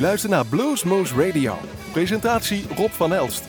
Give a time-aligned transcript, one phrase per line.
[0.00, 1.54] luistert naar Bluesmoose Radio.
[1.92, 3.44] Presentatie Rob van Elst.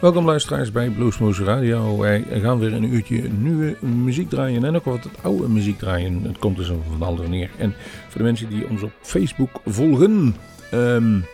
[0.00, 1.98] Welkom luisteraars bij Bluesmoose Radio.
[1.98, 6.22] Wij gaan weer een uurtje nieuwe muziek draaien en ook wat oude muziek draaien.
[6.22, 7.50] Het komt dus van alle neer.
[7.58, 7.74] En
[8.08, 10.36] voor de mensen die ons op Facebook volgen...
[10.74, 11.24] Um,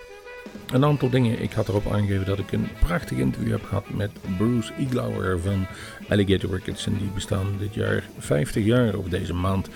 [0.74, 1.42] een aantal dingen.
[1.42, 5.66] Ik had erop aangegeven dat ik een prachtig interview heb gehad met Bruce Iglauer van
[6.08, 6.86] Alligator Records.
[6.86, 9.68] En die bestaan dit jaar 50 jaar op deze maand.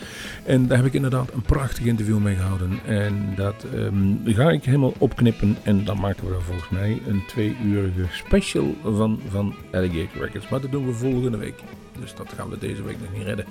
[0.44, 2.80] En daar heb ik inderdaad een prachtig interview mee gehouden.
[2.86, 5.56] En dat um, ga ik helemaal opknippen.
[5.62, 10.48] En dan maken we er volgens mij een twee-urige special van, van Alligator Records.
[10.48, 11.62] Maar dat doen we volgende week.
[12.00, 13.44] Dus dat gaan we deze week nog niet redden.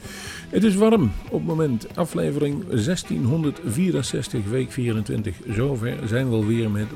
[0.50, 1.88] Het is warm op het moment.
[1.96, 5.36] Aflevering 1664, week 24.
[5.48, 6.88] Zover zijn we alweer met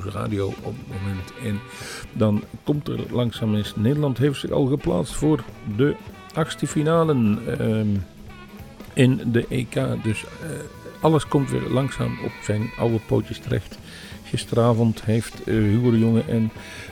[0.00, 1.32] Radio op het moment.
[1.44, 1.60] En
[2.12, 3.76] dan komt er langzaam eens.
[3.76, 5.44] Nederland heeft zich al geplaatst voor
[5.76, 5.94] de
[6.34, 7.96] achtste finale ehm,
[8.92, 9.74] in de EK.
[10.02, 10.28] Dus uh,
[11.00, 13.78] alles komt weer langzaam op zijn oude pootjes terecht.
[14.24, 16.50] Gisteravond heeft uh, Hugo de Jonge en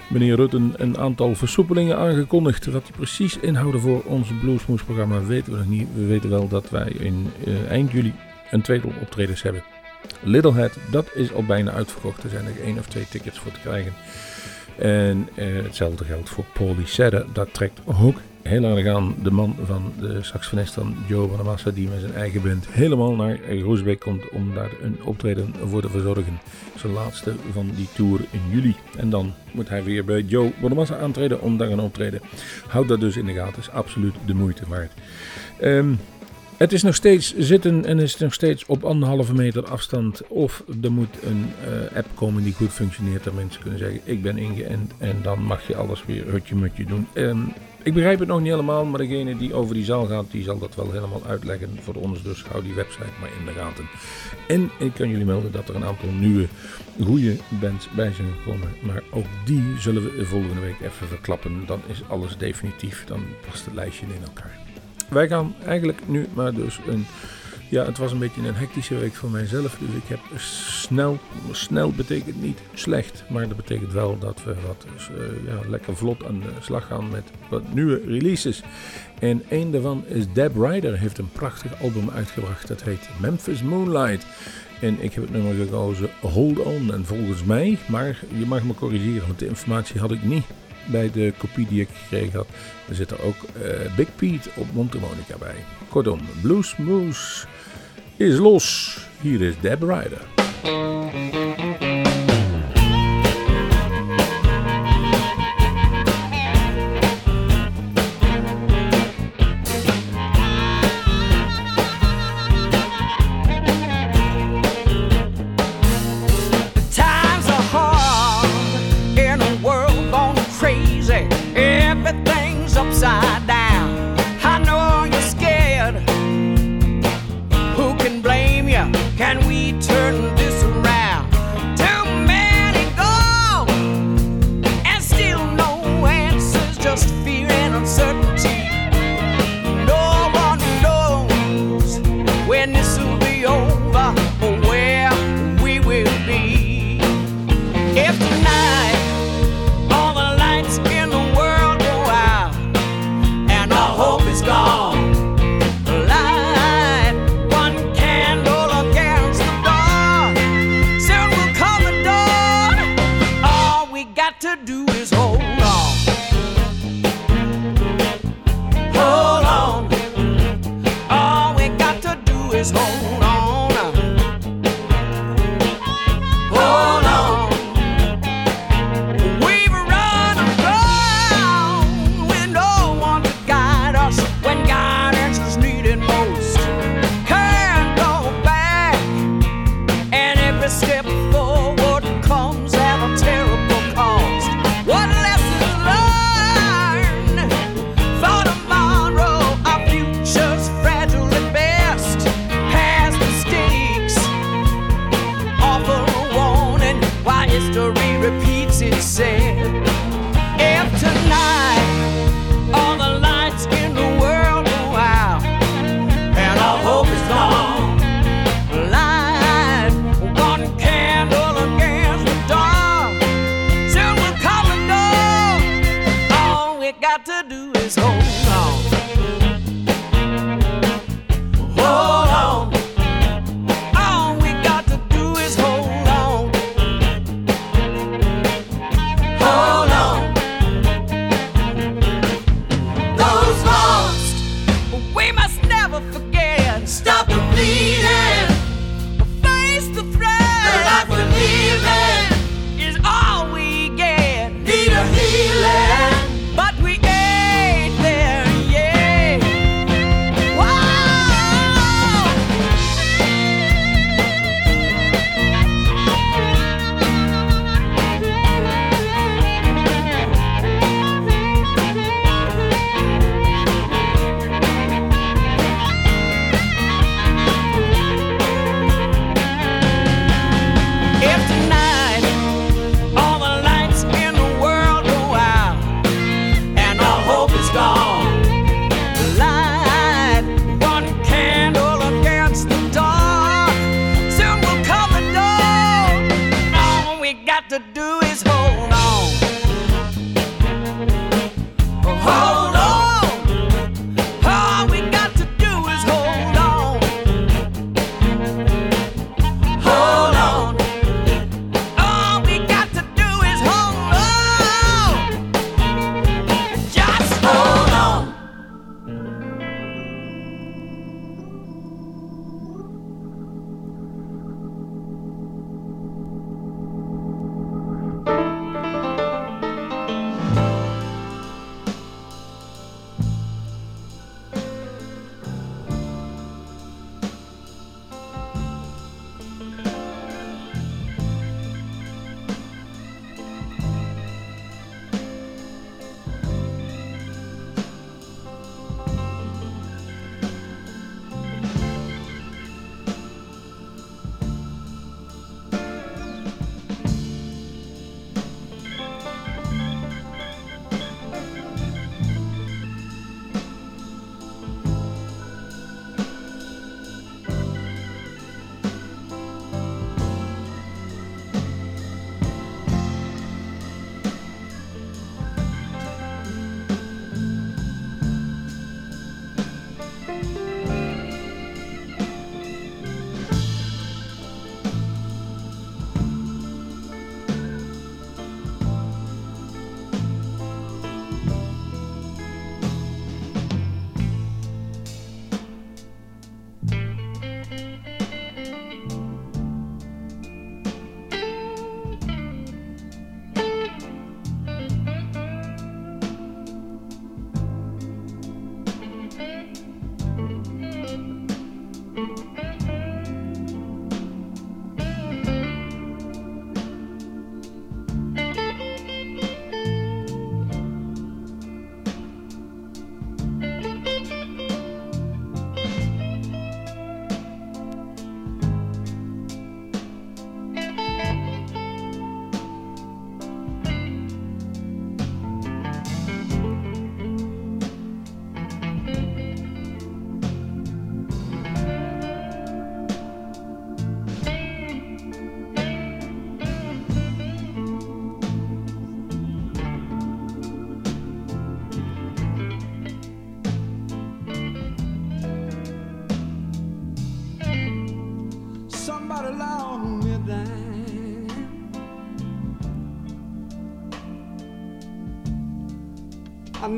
[0.08, 2.66] meneer Rutten een aantal versoepelingen aangekondigd.
[2.66, 5.88] Wat die precies inhouden voor ons Bluesmoes programma weten we nog niet.
[5.94, 8.14] We weten wel dat wij in uh, eind juli
[8.50, 9.62] een tweetal optredens hebben.
[10.22, 12.22] Littlehead, dat is al bijna uitverkocht.
[12.22, 13.92] Er zijn nog één of twee tickets voor te krijgen.
[14.78, 17.26] En uh, hetzelfde geldt voor Paulie Sedder.
[17.32, 21.88] Dat trekt ook heel erg aan de man van de saxofonist van Joe Bonamassa, die
[21.88, 26.40] met zijn eigen band helemaal naar Roosbeek komt om daar een optreden voor te verzorgen.
[26.76, 28.76] Zijn laatste van die tour in juli.
[28.96, 32.20] En dan moet hij weer bij Joe Bonamassa aantreden om daar een optreden.
[32.66, 34.92] Houd dat dus in de gaten, is absoluut de moeite waard.
[35.62, 35.98] Um,
[36.60, 40.20] het is nog steeds zitten en is nog steeds op anderhalve meter afstand.
[40.28, 43.24] Of er moet een uh, app komen die goed functioneert.
[43.24, 44.92] Dat mensen kunnen zeggen: Ik ben ingeënt.
[44.98, 47.06] En dan mag je alles weer hutje mutje doen.
[47.14, 50.42] Um, ik begrijp het nog niet helemaal, maar degene die over die zaal gaat, die
[50.42, 52.22] zal dat wel helemaal uitleggen voor ons.
[52.22, 53.88] Dus hou die website maar in de gaten.
[54.48, 56.46] En ik kan jullie melden dat er een aantal nieuwe
[57.02, 58.68] goede bands bij zijn gekomen.
[58.82, 61.62] Maar ook die zullen we volgende week even verklappen.
[61.66, 63.04] Dan is alles definitief.
[63.06, 64.69] Dan past het lijstje in elkaar.
[65.10, 67.06] Wij gaan eigenlijk nu maar dus een
[67.70, 69.76] ja, het was een beetje een hectische week voor mijzelf.
[69.78, 71.18] Dus ik heb snel,
[71.50, 73.24] snel betekent niet slecht.
[73.28, 77.08] Maar dat betekent wel dat we wat uh, ja, lekker vlot aan de slag gaan
[77.08, 78.62] met wat nieuwe releases.
[79.18, 82.68] En een daarvan is Deb Ryder heeft een prachtig album uitgebracht.
[82.68, 84.26] Dat heet Memphis Moonlight.
[84.80, 86.92] En ik heb het nummer gekozen Hold On.
[86.92, 90.44] En volgens mij, maar je mag me corrigeren, want de informatie had ik niet
[90.90, 92.48] bij de kopie die ik gekregen had.
[92.88, 95.64] Er zit er ook uh, Big Pete op Montemonica bij.
[95.88, 97.46] Kortom, Blues Moose
[98.16, 98.98] is los.
[99.20, 100.20] Hier is Deb Ryder.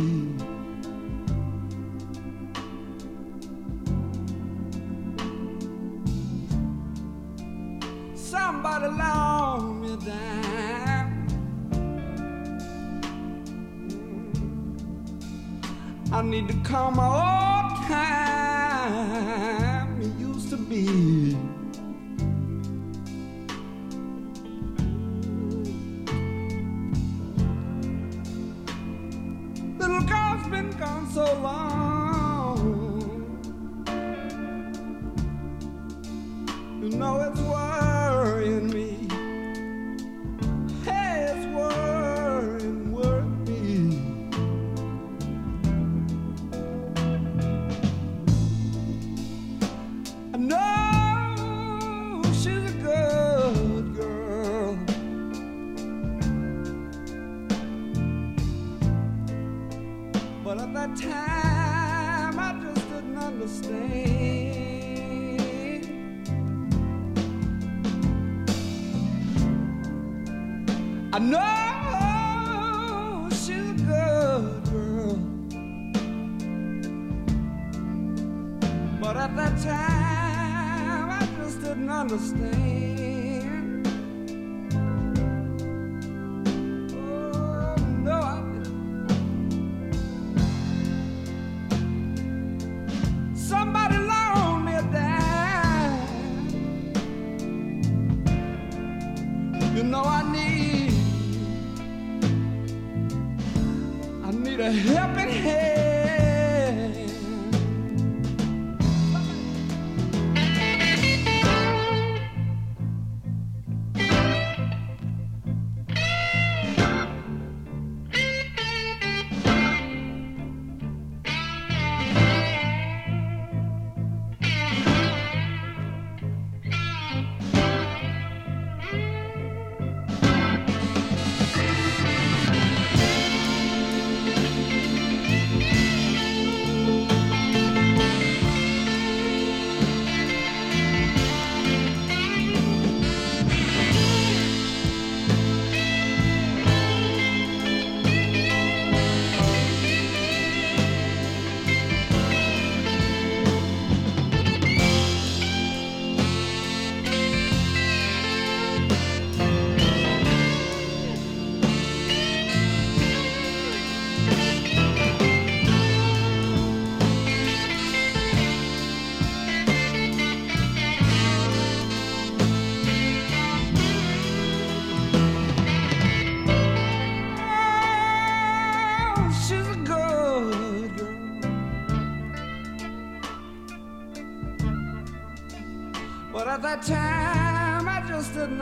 [8.16, 11.28] Somebody long me down.
[16.12, 18.42] I need to call my old time
[20.20, 21.38] used to be.
[30.82, 31.91] gone so long.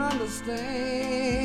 [0.00, 1.39] understand.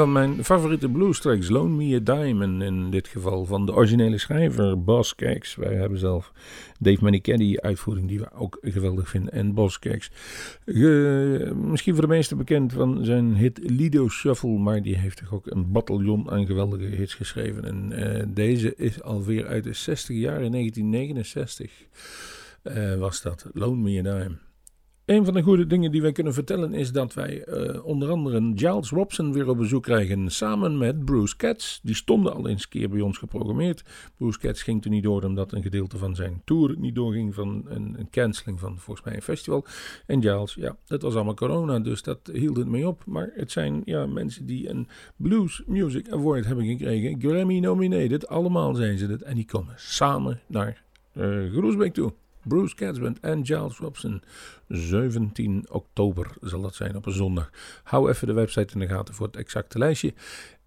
[0.00, 4.18] Van mijn favoriete blues tracks, Loan Me a Diamond in dit geval, van de originele
[4.18, 5.54] schrijver Boss Cakes.
[5.54, 6.32] Wij hebben zelf
[6.78, 9.32] Dave Manicaddy uitvoering die we ook geweldig vinden.
[9.32, 10.10] En Boss Cakes,
[11.54, 15.50] misschien voor de meesten bekend van zijn hit Lido Shuffle, maar die heeft toch ook
[15.50, 17.64] een bataljon aan geweldige hits geschreven.
[17.64, 21.72] En uh, deze is alweer uit de 60 jaar, in 1969
[22.62, 24.49] uh, was dat, Loan Me a Diamond.
[25.10, 28.52] Een van de goede dingen die wij kunnen vertellen is dat wij uh, onder andere
[28.54, 30.30] Giles Robson weer op bezoek krijgen.
[30.30, 31.80] Samen met Bruce Katz.
[31.82, 33.84] Die stonden al eens een keer bij ons geprogrammeerd.
[34.16, 37.34] Bruce Katz ging toen niet door omdat een gedeelte van zijn tour niet doorging.
[37.34, 39.64] Van een, een canceling van volgens mij een festival.
[40.06, 41.78] En Giles, ja, dat was allemaal corona.
[41.78, 43.02] Dus dat hield het mee op.
[43.06, 47.20] Maar het zijn ja, mensen die een Blues Music Award hebben gekregen.
[47.20, 48.28] Grammy nominated.
[48.28, 49.22] Allemaal zijn ze het.
[49.22, 50.82] En die komen samen naar
[51.14, 52.12] uh, Groesbeek toe.
[52.42, 54.22] Bruce Catsband en Giles Robson.
[54.68, 57.50] 17 oktober zal dat zijn op een zondag.
[57.82, 60.14] Hou even de website in de gaten voor het exacte lijstje.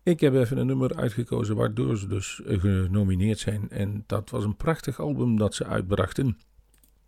[0.03, 3.69] Ik heb even een nummer uitgekozen waardoor ze dus genomineerd zijn.
[3.69, 6.37] En dat was een prachtig album dat ze uitbrachten.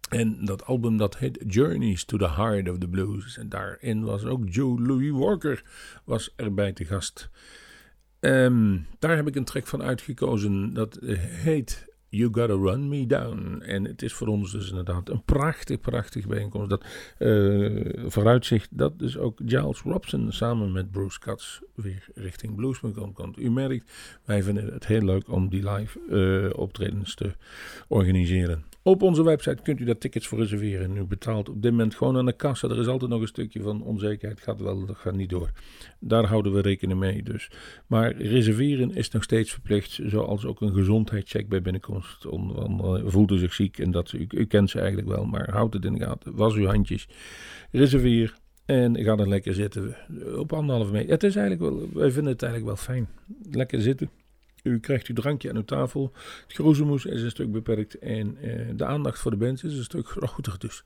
[0.10, 3.38] En dat album dat heet Journeys to the Heart of the Blues.
[3.38, 5.63] En daarin was ook Joe Louis Walker
[6.04, 7.30] was erbij te gast.
[8.19, 10.73] Um, daar heb ik een track van uitgekozen.
[10.73, 13.62] Dat heet You Gotta Run Me Down.
[13.62, 16.69] En het is voor ons dus inderdaad een prachtig, prachtig bijeenkomst.
[16.69, 16.86] Dat
[17.19, 23.39] uh, vooruitzicht dat dus ook Giles Robson samen met Bruce Katz weer richting Bluesman komt.
[23.39, 23.91] U merkt,
[24.23, 27.32] wij vinden het heel leuk om die live uh, optredens te
[27.88, 28.63] organiseren.
[28.88, 30.98] Op onze website kunt u daar tickets voor reserveren.
[30.98, 32.67] U betaalt op dit moment gewoon aan de kassa.
[32.67, 34.41] Er is altijd nog een stukje van onzekerheid.
[34.41, 35.52] Gaat wel, dat gaat niet door.
[36.00, 37.24] Daar houden we rekening mee.
[37.24, 37.52] Dus.
[37.88, 40.00] Maar reserveren is nog steeds verplicht.
[40.04, 42.24] Zoals ook een gezondheidscheck bij binnenkomst.
[42.24, 45.26] Dan voelt u zich ziek en dat, u, kent ze eigenlijk wel.
[45.26, 46.36] Maar houd het in de gaten.
[46.36, 47.08] Was uw handjes.
[47.71, 48.36] Reserveer.
[48.65, 49.95] En ga er lekker zitten
[50.38, 51.10] op anderhalve meter.
[51.10, 53.08] Het is eigenlijk wel, wij vinden het eigenlijk wel fijn.
[53.52, 54.10] Lekker zitten.
[54.65, 56.12] U krijgt uw drankje aan uw tafel.
[56.47, 59.84] Het groezemoes is een stuk beperkt en uh, de aandacht voor de bands is een
[59.84, 60.56] stuk groter.
[60.60, 60.84] Dus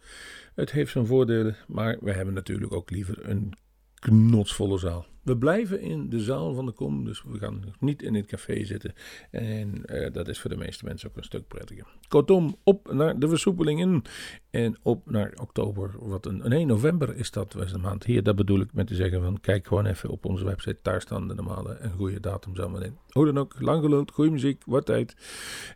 [0.55, 3.53] het heeft zijn voordelen, maar we hebben natuurlijk ook liever een
[3.99, 5.05] knotsvolle zaal.
[5.29, 8.65] We blijven in de zaal van de kom, dus we gaan niet in het café
[8.65, 8.93] zitten.
[9.31, 11.87] En uh, dat is voor de meeste mensen ook een stuk prettiger.
[12.07, 14.01] Kortom, op naar de versoepelingen
[14.49, 15.91] en op naar oktober.
[15.99, 18.03] Wat een, nee, november is dat, was de maand.
[18.03, 20.79] Hier, dat bedoel ik met te zeggen van, kijk gewoon even op onze website.
[20.81, 22.97] Daar staan de normale en goede datums allemaal in.
[23.09, 25.15] Hoe dan ook, lang geluld, goede muziek, wat tijd.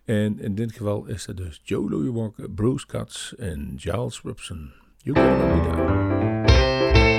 [0.06, 4.72] En in dit geval is het dus Joe Louis Walker, Bruce Katz en Giles Robson.
[4.98, 7.13] You can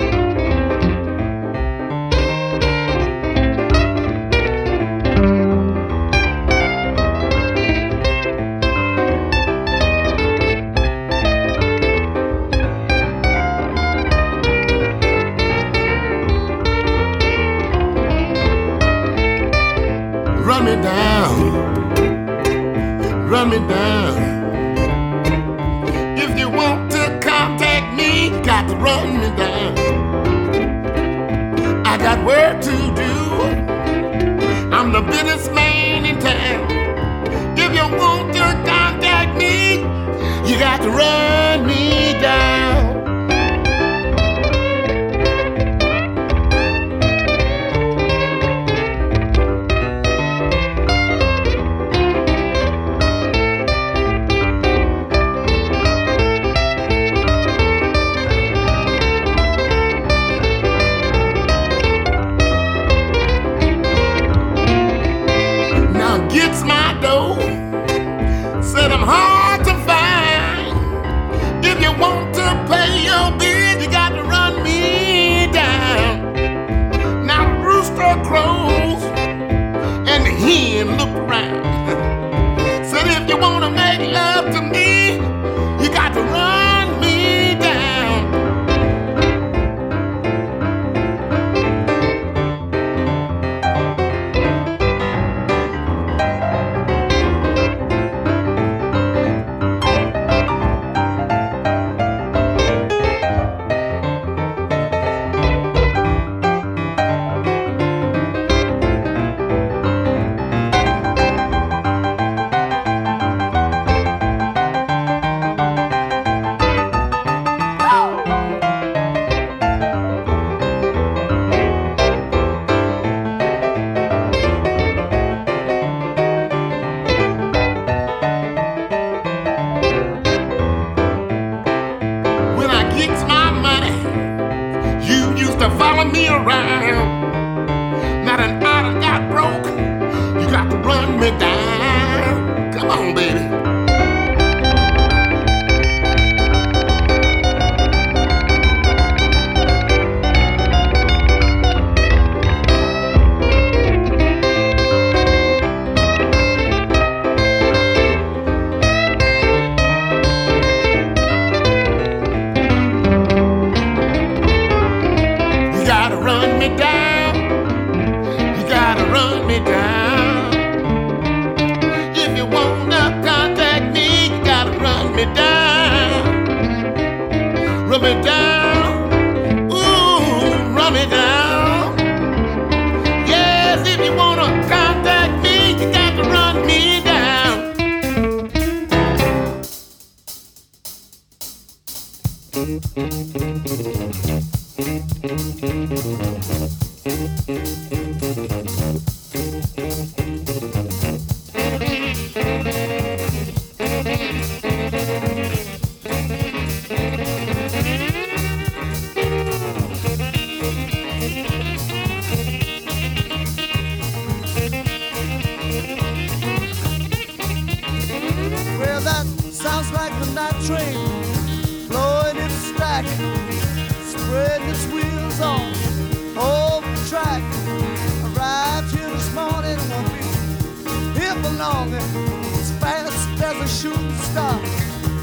[231.95, 234.59] running as fast as a shooting star.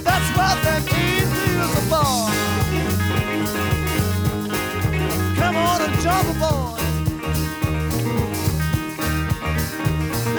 [0.04, 2.30] That's what that easy is for.
[5.40, 6.82] Come on and jump aboard.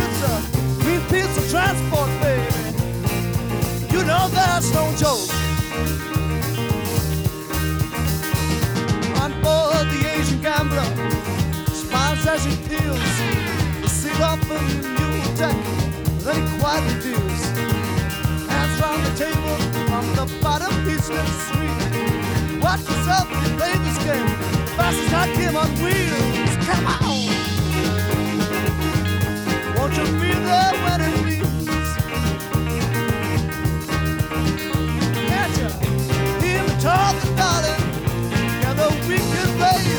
[0.03, 2.53] It's a mean piece of transport, baby.
[3.93, 5.29] You know that's no joke.
[9.21, 9.31] On
[9.89, 10.85] the Asian gambler,
[11.73, 13.01] smiles as he peels
[13.83, 14.92] the seat off of you
[16.73, 17.15] tried to do
[18.49, 19.57] Hands round the table
[19.89, 22.63] from the bottom, each little sweet.
[22.63, 24.29] Watch yourself, you play this game.
[24.77, 26.57] Fast as I came on wheels.
[26.67, 27.29] Come on!
[29.77, 31.89] Won't you be there when it means?
[35.29, 35.69] Can't you
[36.43, 37.85] hear me talking, darling?
[38.31, 39.92] Together we can play.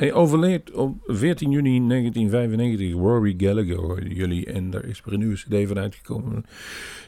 [0.00, 2.92] Hij overleed op 14 juni 1995.
[2.92, 4.46] Rory Gallagher jullie.
[4.46, 6.44] En daar is er een nieuwe cd van uitgekomen.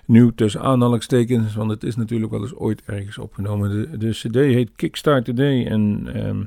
[0.05, 3.71] Nieuw tussen aanhalingstekens, want het is natuurlijk wel eens ooit ergens opgenomen.
[3.71, 5.67] De, de cd heet Kickstart Today.
[5.67, 6.45] En ehm,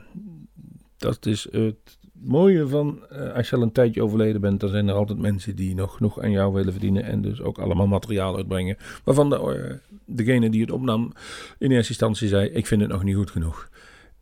[0.97, 4.59] dat is het mooie van eh, als je al een tijdje overleden bent.
[4.59, 7.03] Dan zijn er altijd mensen die nog genoeg aan jou willen verdienen.
[7.03, 8.77] En dus ook allemaal materiaal uitbrengen.
[9.03, 11.13] Waarvan de, eh, degene die het opnam
[11.57, 13.69] in eerste instantie zei: Ik vind het nog niet goed genoeg.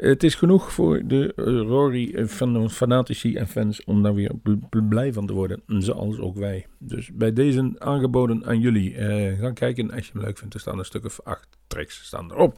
[0.04, 1.34] Het is genoeg voor de
[1.68, 5.62] Rory fan, fanatici en fans om daar weer bl- bl- blij van te worden.
[5.68, 6.66] Zoals ook wij.
[6.80, 8.96] Dus bij deze aangeboden aan jullie.
[8.96, 10.54] eh ga kijken als je hem leuk vindt.
[10.54, 12.58] Er staan een stuk of acht tracks staan erop.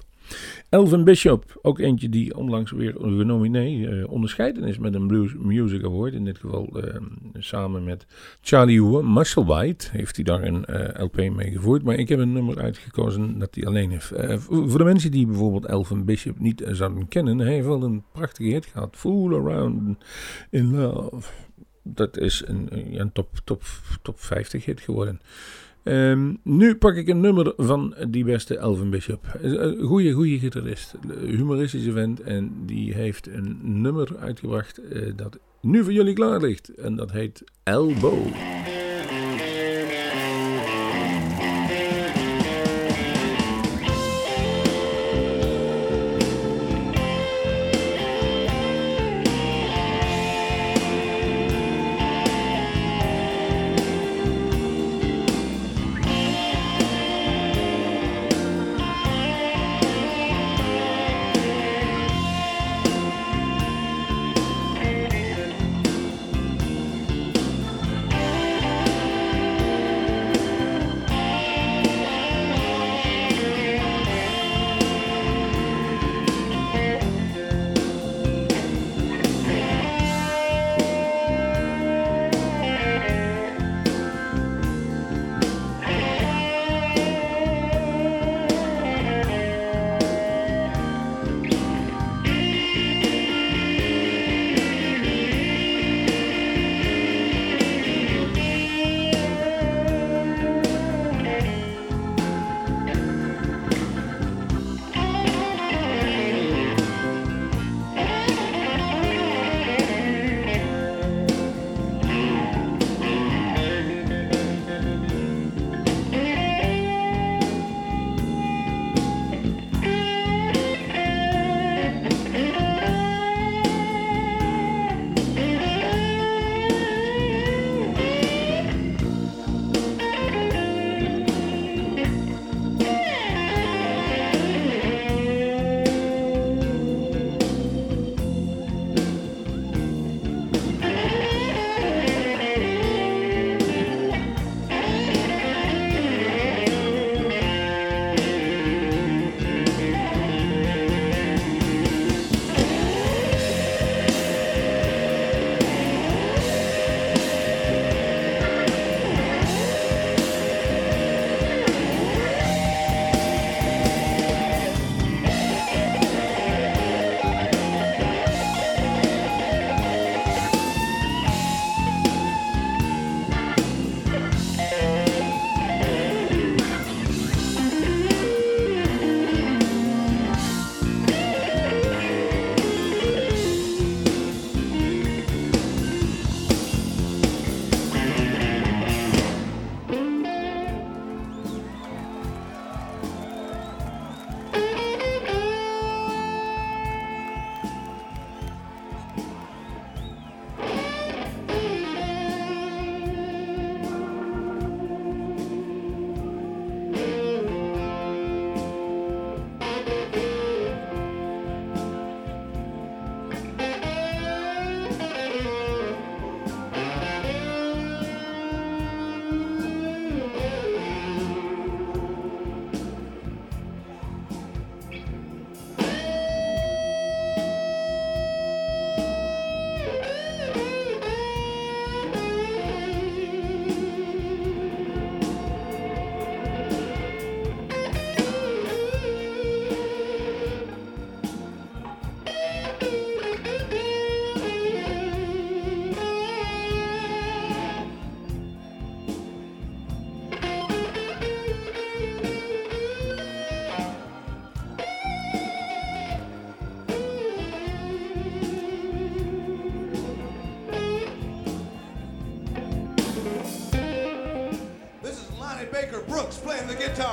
[0.70, 5.84] Elvin Bishop, ook eentje die onlangs weer genomineerd, eh, onderscheiden is met een Blues Music
[5.84, 6.14] Award.
[6.14, 7.02] In dit geval eh,
[7.34, 8.06] samen met
[8.42, 11.84] Charlie Musselwhite heeft hij daar een eh, LP mee gevoerd.
[11.84, 14.12] Maar ik heb een nummer uitgekozen dat hij alleen heeft.
[14.50, 18.50] Voor de mensen die bijvoorbeeld Elvin Bishop niet zouden kennen, hij heeft wel een prachtige
[18.50, 18.96] hit gehad.
[18.96, 19.98] Fool Around
[20.50, 21.30] in Love.
[21.84, 23.64] Dat is een, een, een top, top,
[24.02, 25.20] top 50 hit geworden.
[25.86, 29.38] Ehm, nu pak ik een nummer van die beste Elvin Bishop.
[29.42, 30.96] Een goede, goede gitarist,
[31.26, 32.22] humoristische vent.
[32.22, 36.70] En die heeft een nummer uitgebracht eh, dat nu voor jullie klaar ligt.
[36.70, 38.28] En dat heet Elbow.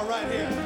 [0.09, 0.62] Right here.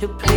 [0.00, 0.27] your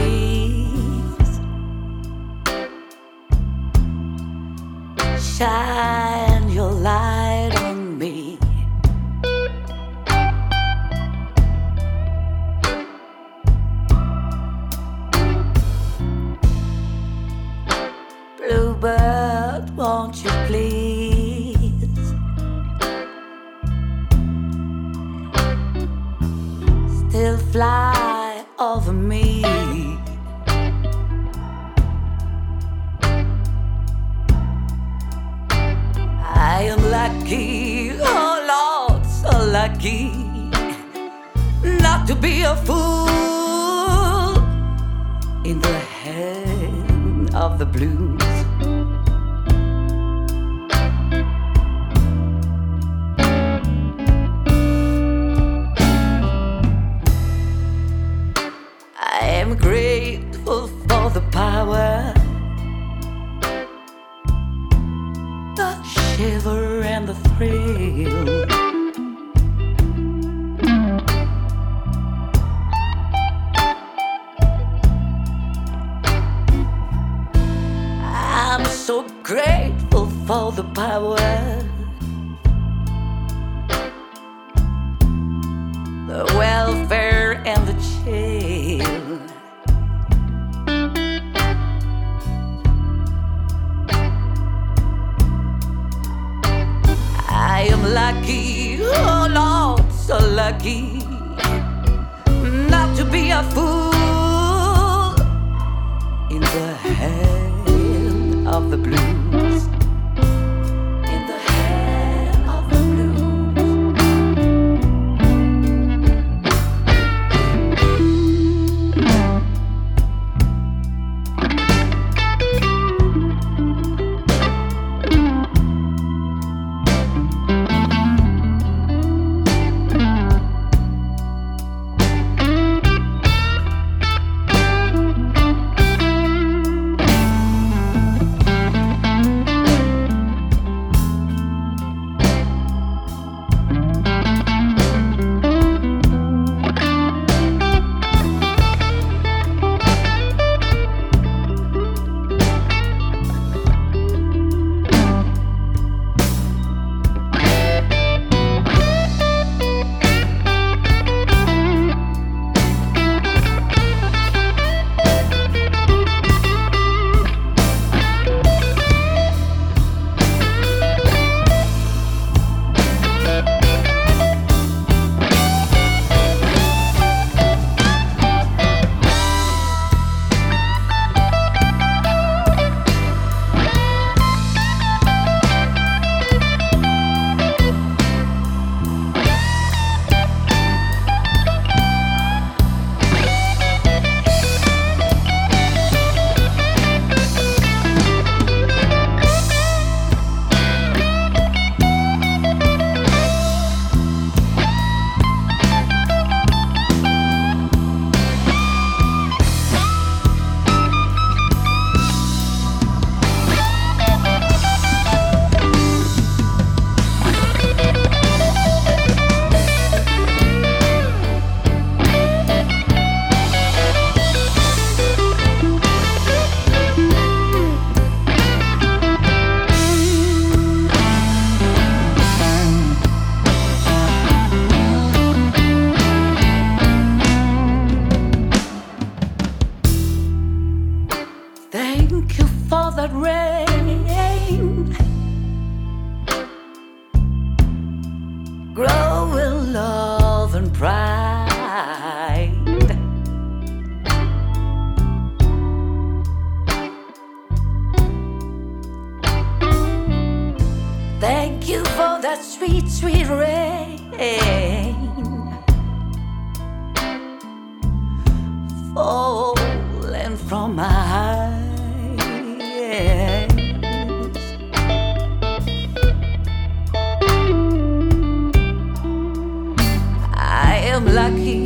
[281.22, 281.61] I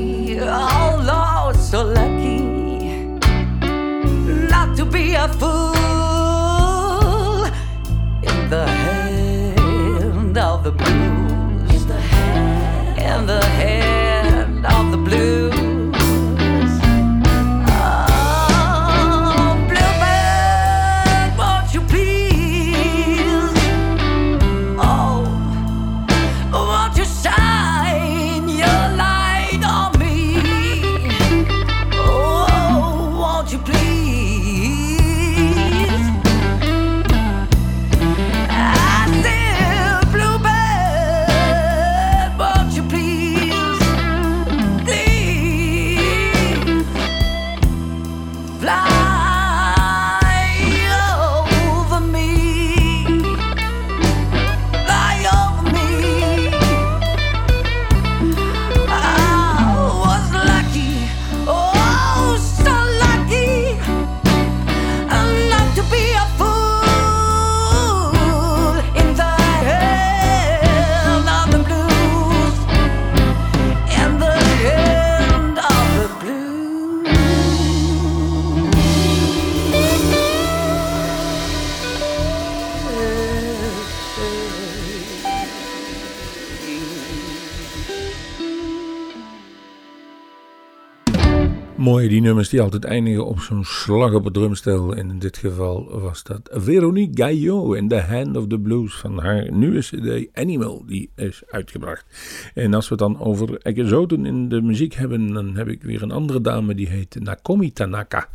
[92.26, 94.96] nummers die altijd eindigen op zo'n slag op het drumstel.
[94.96, 99.20] En in dit geval was dat Veronique Gaillot in The Hand of the Blues van
[99.20, 102.06] haar nieuwe cd Animal, die is uitgebracht.
[102.54, 106.02] En als we het dan over exoten in de muziek hebben, dan heb ik weer
[106.02, 108.30] een andere dame die heet Nakomi Tanaka.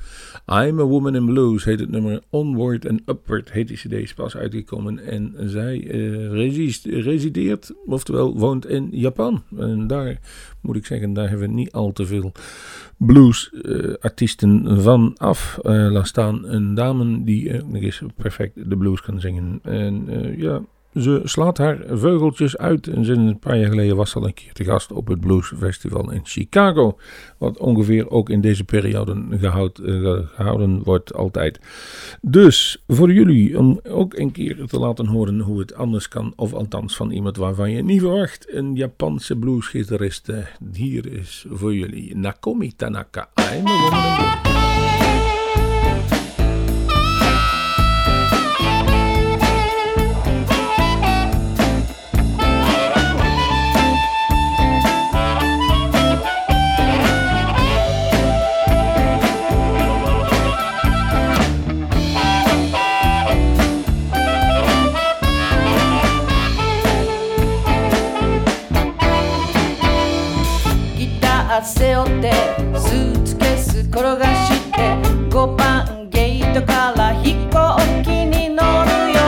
[0.47, 4.36] I'm a Woman in Blues heet het nummer Onward and Upward heet die cd pas
[4.36, 4.99] uitgekomen.
[4.99, 5.78] En zij
[6.30, 9.43] resist- resideert, oftewel woont in Japan.
[9.57, 10.20] En daar
[10.62, 12.32] moet ik zeggen, daar hebben we niet al te veel
[12.96, 15.58] bluesartiesten van af.
[15.62, 17.52] Eh, laat staan een dame die
[18.00, 19.61] nog perfect de blues kan zingen.
[19.62, 20.61] En eh, ja,
[20.95, 22.86] ze slaat haar veugeltjes uit.
[22.86, 25.53] En een paar jaar geleden was ze al een keer te gast op het Blues
[25.59, 26.99] Festival in Chicago.
[27.38, 31.61] Wat ongeveer ook in deze periode eh, gehouden wordt altijd.
[32.20, 36.32] Dus voor jullie om ook een keer te laten horen hoe het anders kan.
[36.36, 38.47] Of althans van iemand waarvan je niet verwacht.
[38.55, 40.28] Een Japanse bluesgitarist.
[40.28, 40.36] eh,
[40.72, 43.28] Hier is voor jullie Nakomi Tanaka.
[74.01, 74.78] 転がして
[75.28, 79.20] 5番ゲートから飛行機に乗るよ。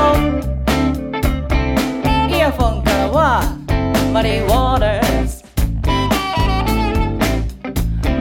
[2.26, 3.42] イヤフォンからは
[4.14, 5.44] マリー・ウォーターズ。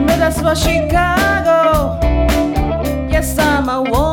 [0.05, 1.49] 目指すはシカゴ。
[3.09, 4.10] Yes, I'm a woman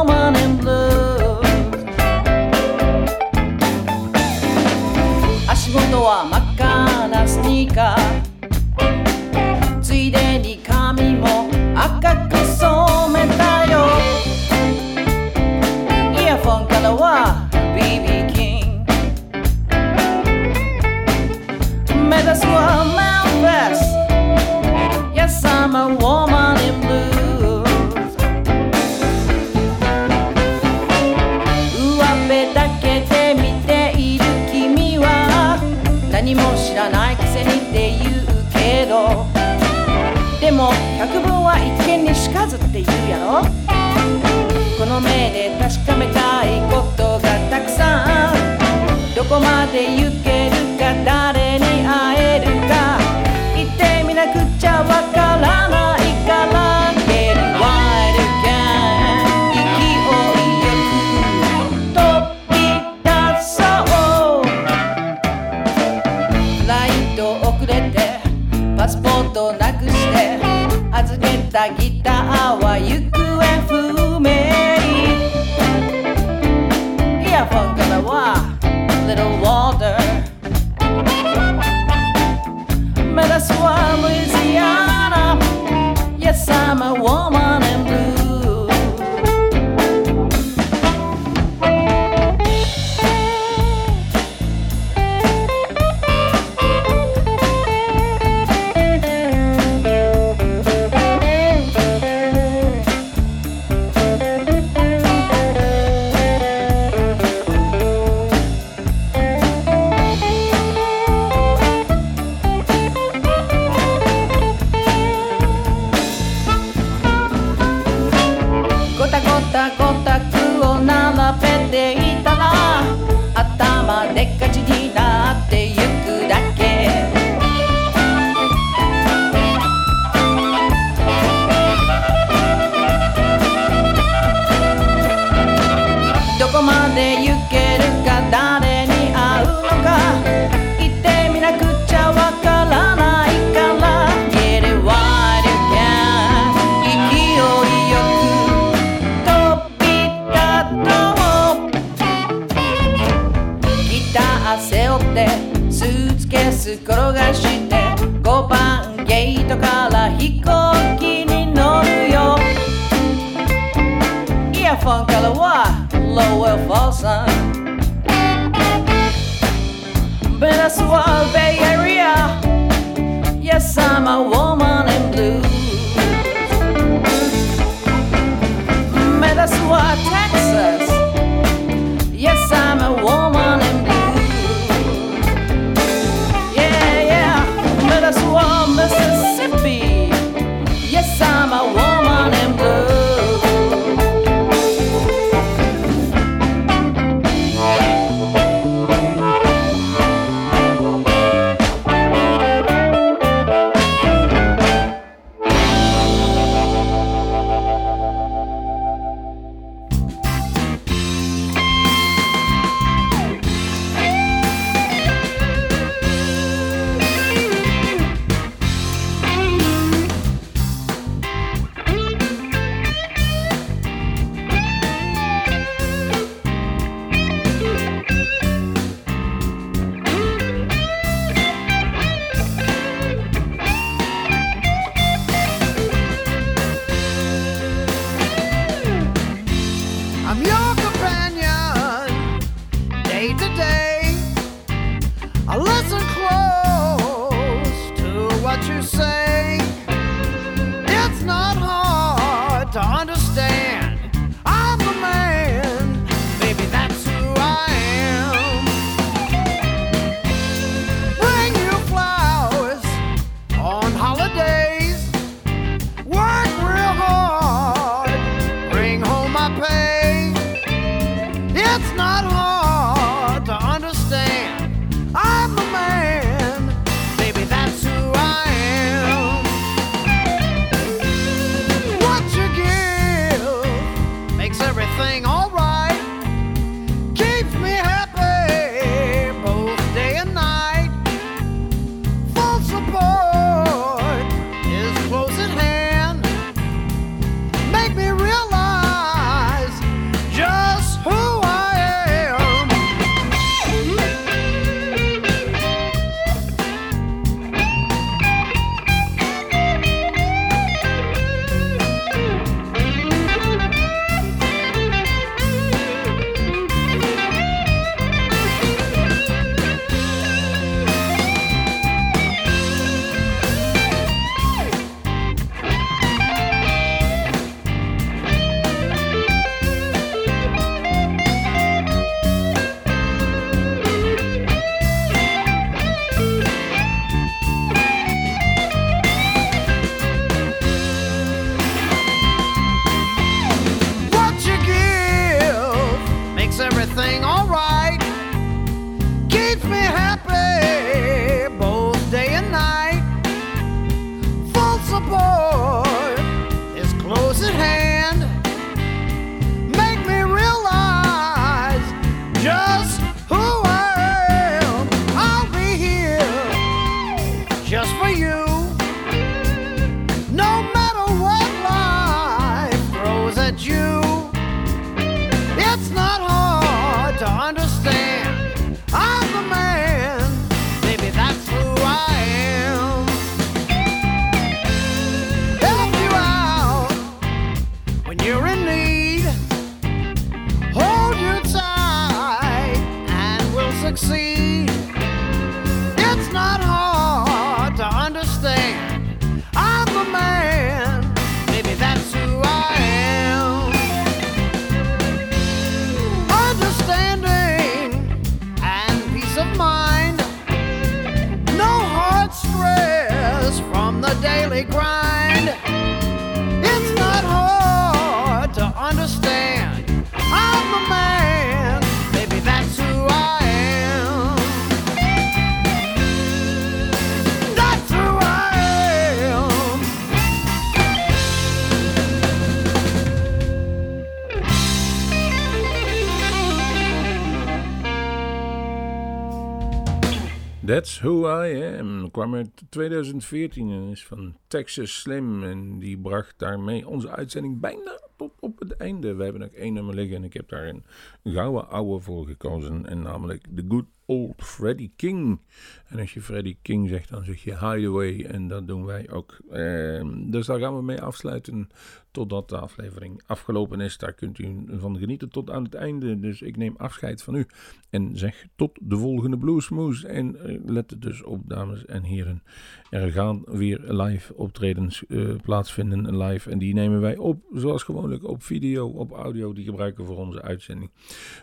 [440.78, 445.44] That's Who I Am kwam uit 2014 en is van Texas Slim.
[445.44, 449.14] En die bracht daarmee onze uitzending bijna tot op het einde.
[449.14, 450.84] We hebben nog één nummer liggen en ik heb daar een
[451.24, 452.86] gouden ouwe voor gekozen.
[452.86, 455.40] En namelijk The Good Old Freddie King.
[455.86, 458.24] En als je Freddie King zegt, dan zeg je Hideaway.
[458.24, 459.38] En dat doen wij ook.
[459.50, 461.68] Ehm, dus daar gaan we mee afsluiten
[462.10, 463.98] totdat de aflevering afgelopen is.
[463.98, 466.20] Daar kunt u van genieten tot aan het einde.
[466.20, 467.46] Dus ik neem afscheid van u
[467.90, 470.04] en zeg tot de volgende Bluesmoes.
[470.04, 472.42] En eh, let er dus op, dames en heren.
[472.90, 476.50] Er gaan weer live optredens eh, plaatsvinden, live.
[476.50, 479.52] En die nemen wij op, zoals gewoonlijk, op video, op audio.
[479.52, 480.90] Die gebruiken we voor onze uitzending.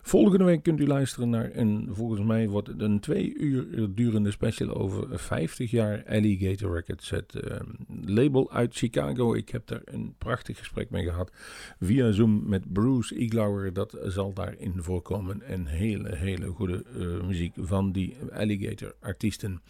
[0.02, 4.76] Volgende week kunt u luisteren naar een, volgens mij wordt een twee uur durende special
[4.76, 7.10] over 50 jaar Alligator Records.
[7.10, 7.60] Het eh,
[8.06, 9.34] label uit Chicago.
[9.34, 11.32] Ik heb daar een prachtig gesprek mee gehad
[11.80, 13.74] via Zoom met Bruce Iglauer.
[13.74, 15.42] Dat zal daarin voorkomen.
[15.42, 19.62] En hele, hele goede eh, muziek van die Alligator artiesten.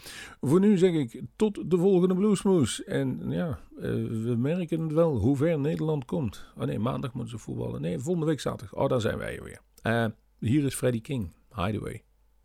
[0.41, 2.83] Voor nu zeg ik tot de volgende Bluesmoes.
[2.83, 3.81] En ja, eh,
[4.23, 6.45] we merken het wel hoe ver Nederland komt.
[6.57, 7.81] Oh nee, maandag moeten ze voetballen.
[7.81, 8.79] Nee, volgende week zaterdag.
[8.79, 9.59] Oh, daar zijn wij weer.
[9.81, 10.05] Eh,
[10.39, 11.33] hier is Freddie King.
[11.55, 12.04] Hideaway.